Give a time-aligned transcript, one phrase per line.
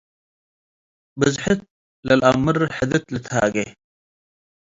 [1.19, 1.59] ብዝሕት
[2.07, 3.55] ለለአምር ሕድት ልትሃጌ።